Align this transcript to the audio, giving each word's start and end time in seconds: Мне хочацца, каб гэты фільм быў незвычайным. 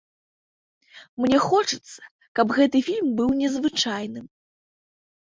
Мне 1.25 1.37
хочацца, 1.49 1.99
каб 2.41 2.57
гэты 2.59 2.77
фільм 2.91 3.07
быў 3.23 3.29
незвычайным. 3.45 4.27